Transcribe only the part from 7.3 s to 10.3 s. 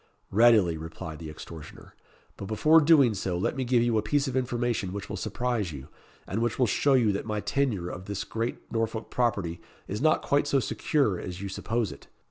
tenure of this great Norfolk property is not